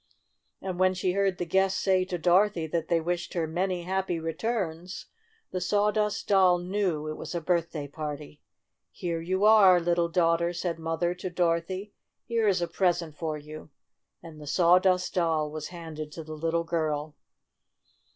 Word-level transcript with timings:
And 0.63 0.79
when 0.79 0.95
she 0.95 1.11
heard 1.11 1.37
the 1.37 1.45
guests 1.45 1.79
say 1.79 2.05
to 2.05 2.17
Dorothy 2.17 2.65
that 2.65 2.87
they 2.87 2.99
wished 2.99 3.35
her 3.35 3.45
"many 3.45 3.83
happy 3.83 4.19
returns," 4.19 5.05
the 5.51 5.61
Sawdust 5.61 6.27
Doll 6.27 6.57
knew 6.57 7.07
it 7.07 7.13
was 7.17 7.35
a 7.35 7.39
birthday 7.39 7.87
party. 7.87 8.41
"Here 8.89 9.21
you 9.21 9.45
are, 9.45 9.79
little 9.79 10.09
daughter 10.09 10.49
I" 10.49 10.53
said 10.53 10.79
Mother 10.79 11.13
to 11.13 11.29
Dorothy. 11.29 11.93
"Here 12.23 12.47
is 12.47 12.63
a 12.63 12.67
present 12.67 13.15
for 13.15 13.37
you," 13.37 13.69
and 14.23 14.41
the 14.41 14.47
Sawdust 14.47 15.13
Doll 15.13 15.51
was 15.51 15.67
hand 15.67 15.99
ed 15.99 16.11
to 16.13 16.23
the 16.23 16.33
little 16.33 16.63
girl. 16.63 17.15